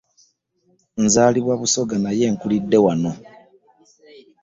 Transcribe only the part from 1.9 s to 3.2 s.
naye nkulidde wano.